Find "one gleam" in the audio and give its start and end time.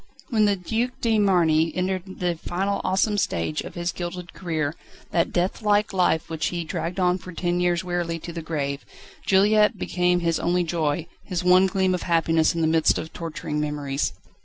11.43-11.93